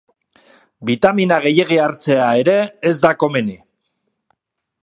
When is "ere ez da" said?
2.45-3.15